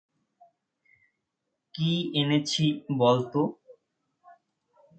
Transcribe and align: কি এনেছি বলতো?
কি 1.75 1.89
এনেছি 2.13 2.65
বলতো? 2.99 3.41